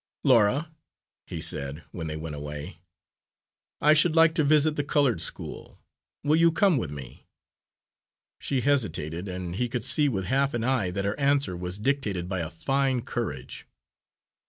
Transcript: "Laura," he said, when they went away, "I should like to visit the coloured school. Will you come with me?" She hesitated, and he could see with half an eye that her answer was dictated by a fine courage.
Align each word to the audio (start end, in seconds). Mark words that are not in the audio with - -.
"Laura," 0.23 0.71
he 1.27 1.39
said, 1.39 1.83
when 1.91 2.07
they 2.07 2.17
went 2.17 2.33
away, 2.33 2.79
"I 3.79 3.93
should 3.93 4.15
like 4.15 4.33
to 4.33 4.43
visit 4.43 4.75
the 4.75 4.83
coloured 4.83 5.21
school. 5.21 5.77
Will 6.23 6.37
you 6.37 6.51
come 6.51 6.77
with 6.77 6.89
me?" 6.89 7.27
She 8.39 8.61
hesitated, 8.61 9.27
and 9.27 9.57
he 9.57 9.69
could 9.69 9.83
see 9.83 10.09
with 10.09 10.25
half 10.25 10.55
an 10.55 10.63
eye 10.63 10.89
that 10.89 11.05
her 11.05 11.19
answer 11.19 11.55
was 11.55 11.77
dictated 11.77 12.27
by 12.27 12.39
a 12.39 12.49
fine 12.49 13.03
courage. 13.03 13.67